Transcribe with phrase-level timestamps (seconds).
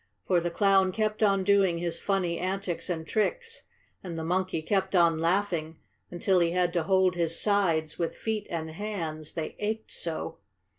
[0.25, 3.65] For the Clown kept on doing his funny antics and tricks,
[4.03, 5.77] and the monkey kept on laughing
[6.09, 10.39] until he had to hold his sides with feet and hands, they ached so.